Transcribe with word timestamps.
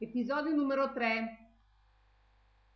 Episodio 0.00 0.56
numero 0.56 0.94
3. 0.94 1.39